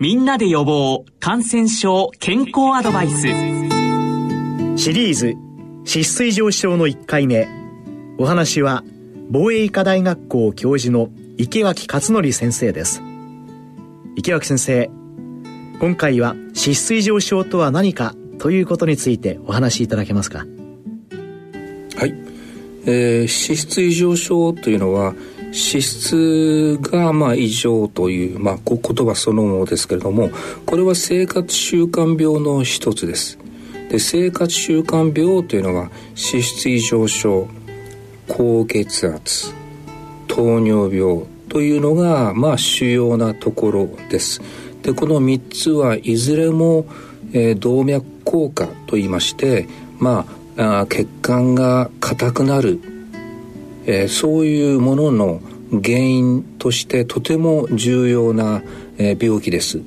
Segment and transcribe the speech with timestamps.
[0.00, 3.22] みんなで予防感染症健康アドバイス。
[3.22, 5.34] シリーズ
[5.86, 7.46] 脂質異常症の1回目。
[8.18, 8.82] お話は
[9.30, 13.02] 防衛医科大学校教授の池脇勝則先生です。
[14.16, 14.90] 池脇先生
[15.78, 20.38] 今回は脂質異常症とは何かということについてお話しいただけますか？
[20.38, 20.44] は
[22.06, 22.14] い、
[22.84, 25.14] えー、脂質異常症というのは
[25.54, 30.30] 脂質がまあ異常という、まあ、言葉そのものですけれども
[30.66, 33.38] これは生活習慣病の一つです。
[33.88, 37.46] で生活習慣病というのは脂質異常症
[38.26, 39.54] 高血圧
[40.26, 44.40] 糖尿病というのがまあ主要なところです。
[44.82, 46.86] でこの3つはいずれも、
[47.32, 49.68] えー、動脈硬化といいまして
[50.00, 52.80] まああ血管が硬くなる
[53.86, 58.62] えー、そういうものの原因としてとても重要な、
[58.98, 59.80] えー、病気です。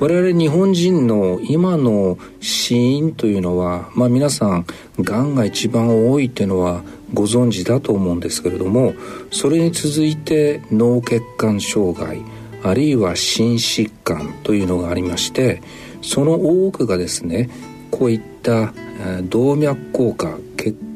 [0.00, 4.66] 我々日本人の今の死因というのは、まあ、皆さん
[5.00, 6.82] がんが一番多いというのは
[7.14, 8.92] ご存知だと思うんですけれども
[9.30, 12.22] それに続いて脳血管障害
[12.64, 15.62] あるいは心疾患というのがありまして
[16.02, 17.48] その多くがですね
[17.90, 18.74] こういった
[19.22, 20.38] 動脈硬化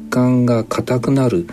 [0.09, 1.47] 管が硬くなる、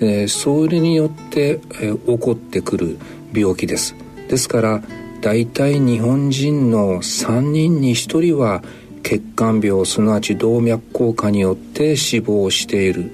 [0.00, 2.98] えー、それによって、えー、起こってくる
[3.32, 3.94] 病気です。
[4.28, 4.82] ですから
[5.20, 8.62] 大体日本人の3人に1人は
[9.02, 13.10] 血管病すなわち動脈硬化によって死亡している。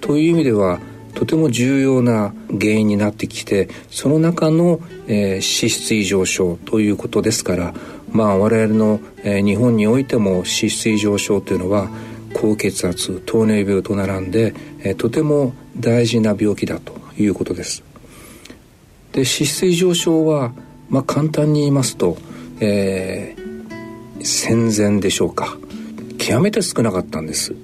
[0.00, 0.80] という意味では
[1.14, 7.74] とても重要な原因になってきてその中の、えー、脂質異常症ということですから
[8.10, 11.88] まあ我々の、えー、日本においても脂質異常症というのは
[12.44, 17.82] 高血圧糖尿病と並んで、えとても大事な病気だということです。
[19.12, 20.52] で脂質異常症は、
[20.90, 22.18] まあ、簡単に言いますと、
[22.60, 25.56] えー、戦前でしょうか。
[26.18, 27.54] 極めて少なかったんです。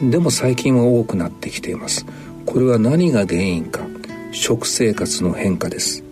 [0.00, 2.06] でも最近は多くなってきています。
[2.46, 3.82] これは何が原因か。
[4.32, 6.02] 食生活の変化です。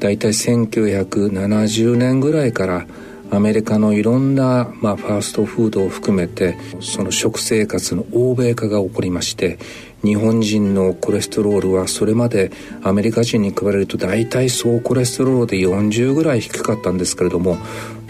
[0.00, 2.86] だいたい1970年ぐらいから
[3.30, 9.58] アメリカのいろんな、まあ、ファーストフードを含めてその食生活の欧米化が起こりまして
[10.02, 17.58] 日本人のコレステロールはそれまでアメリカ人に比べると大体総コレステロールで40ぐらい低かったんですけれども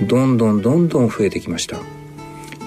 [0.02, 1.78] どんどんどんどん増えてきました。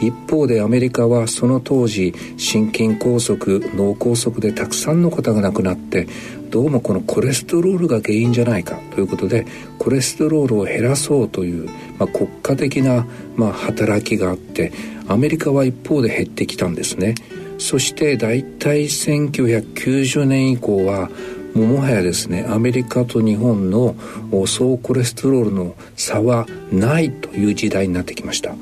[0.01, 3.37] 一方でアメリカはその当時心筋梗塞
[3.75, 6.07] 脳梗塞でたくさんの方が亡くなって
[6.49, 9.45] どうもこのコレステロールが原因じゃないかということで
[9.79, 14.71] コレステロールを減らそうという、まあ、国家的な、まあ、働きがあって
[15.07, 17.15] アメリカは一方で減ってきたんですね
[17.57, 21.09] そして大体1990年以降は
[21.55, 23.95] ももはやですねアメリカと日本の
[24.45, 28.53] 総コレステロールの差はないという時代になってきました。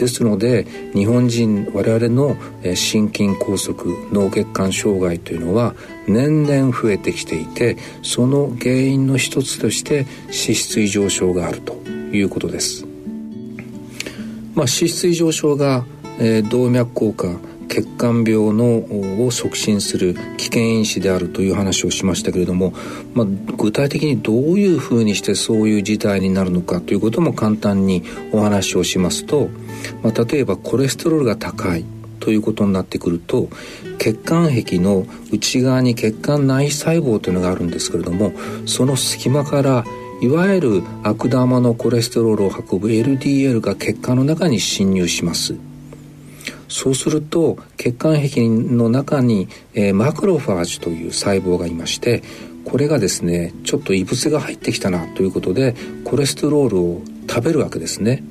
[0.00, 2.34] ですので日本人我々の
[2.74, 3.74] 心筋梗塞
[4.12, 5.74] 脳血管障害というのは
[6.08, 11.74] 年々増えてきていてその原因の一つとして脂質異常症があると
[12.12, 12.86] いうことです。
[14.54, 15.84] まあ、脂質異常症が、
[16.18, 22.74] えー、動脈硬化血管病のを促進する危険因子であるという話をしましたけれども、
[23.14, 23.26] まあ、
[23.56, 29.48] 具体的にどういうふうにしてそういう事態になるのかということも簡単にお話をしますと、
[30.02, 31.84] まあ、例えばコレステロールが高い
[32.18, 33.48] ということになってくると
[33.98, 38.32] 血管壁の内側に血管内細胞というのがあるんですけれども
[38.66, 39.84] その隙間から
[40.20, 45.69] いわゆる悪玉のコレステロールを運ぶ LDL が血管の中に侵入します。
[46.70, 52.22] そうすると血管壁の中に、えー、マクロファージという細胞がいまして
[52.64, 58.22] これがですねちょっと異物が入ってきたなということでコレステロールを食べるわけですね。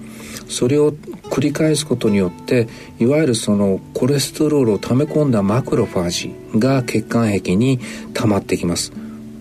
[0.48, 2.68] それを繰り返すことによって
[3.00, 7.80] いわゆるそのコレステロールを溜め込んだマクロファージが血管壁に
[8.14, 8.92] 溜まってきます。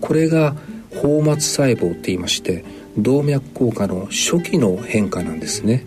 [0.01, 0.55] これが
[0.93, 2.63] 泡沫細胞って言いまして
[2.97, 5.85] 動脈硬化の初期の変化なんですね。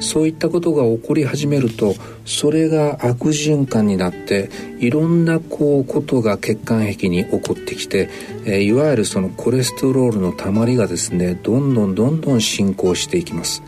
[0.00, 1.94] そういったことが起こり始めると
[2.24, 8.08] それが悪循環になっていろんなこうことが血管壁に起こってきて、
[8.44, 13.62] えー、いわゆるそのコレステロールのたまりがですねどんどんどんどん進行していきます。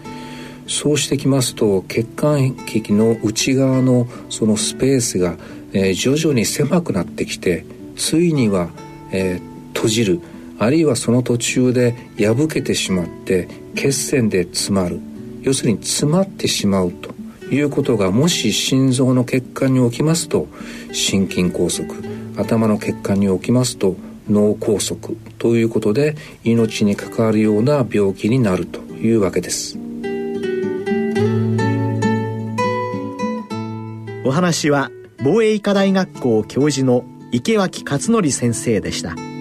[0.66, 5.36] そうしてきますと血管壁の内側のそのスペースが、
[5.72, 8.70] えー、徐々に狭くなってきてついには、
[9.10, 10.20] えー、閉じる。
[10.58, 15.00] あるいはその途中で破けてしまって血栓で詰まる。
[15.42, 17.12] 要するに詰まってしまうと
[17.52, 20.48] いうことがもし心臓の血管に起きますと
[20.92, 21.86] 心筋梗塞
[22.36, 23.96] 頭の血管に起きますと
[24.28, 24.96] 脳梗塞
[25.38, 29.78] ということで命に関わるような病気になるというわけです
[34.24, 34.90] お話は
[35.22, 39.31] 防衛医科大学校教授の池脇勝則先生でした。